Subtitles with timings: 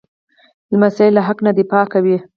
[0.71, 2.17] لمسی له حق نه دفاع کوي.